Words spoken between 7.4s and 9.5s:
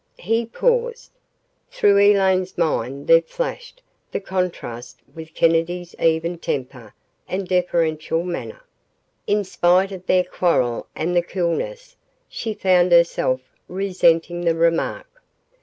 deferential manner. In